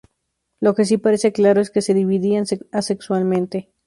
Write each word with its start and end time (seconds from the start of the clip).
Lo 0.59 0.73
que 0.73 0.83
sí 0.85 0.97
parece 0.97 1.31
claro 1.31 1.61
es 1.61 1.69
que 1.69 1.83
se 1.83 1.93
dividían 1.93 2.45
asexualmente. 2.71 3.69